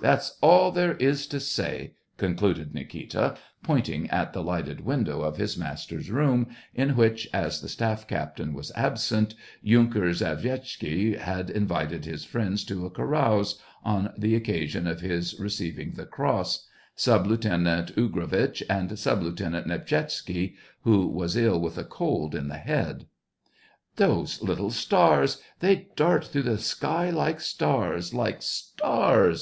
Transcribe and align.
that's 0.00 0.38
all 0.40 0.70
there 0.70 0.94
is 0.98 1.26
to 1.26 1.40
say!" 1.40 1.94
concluded 2.16 2.72
Nikita, 2.72 3.36
pointing 3.64 4.08
at 4.08 4.32
the 4.32 4.40
lighted 4.40 4.82
window 4.82 5.22
of 5.22 5.36
his 5.36 5.58
master's 5.58 6.12
room, 6.12 6.46
in 6.72 6.90
which, 6.94 7.28
as 7.34 7.60
the 7.60 7.68
staff 7.68 8.06
captain 8.06 8.54
was 8.54 8.70
absent, 8.76 9.34
Yunker 9.64 10.08
Zhvadchevsky 10.14 11.18
had 11.18 11.50
invited 11.50 12.04
his 12.04 12.24
friends 12.24 12.62
to 12.66 12.86
a 12.86 12.90
carouse, 12.90 13.58
on 13.82 14.12
the 14.16 14.38
occa 14.38 14.68
sion 14.68 14.86
of 14.86 15.00
his 15.00 15.36
receiving 15.40 15.94
the 15.94 16.06
cross: 16.06 16.68
Sub 16.94 17.26
Lieutenant 17.26 17.90
Ugrovitch 17.96 18.62
and 18.70 18.96
Sub 18.96 19.20
Lieutenant 19.20 19.66
Nepshisetsky, 19.66 20.54
who 20.82 21.08
was 21.08 21.36
ill 21.36 21.60
with 21.60 21.76
a 21.76 21.84
cold 21.84 22.36
in 22.36 22.46
the 22.46 22.58
head. 22.58 23.06
70 23.96 23.96
SEVASTOPOL 23.96 24.04
IN 24.04 24.06
MAY," 24.06 24.14
Those 24.14 24.40
little 24.42 24.70
stars! 24.70 25.42
They 25.58 25.88
dart 25.96 26.26
through 26.26 26.42
the 26.44 26.58
sky 26.58 27.10
like 27.10 27.40
stars, 27.40 28.14
like 28.14 28.40
stars 28.40 29.38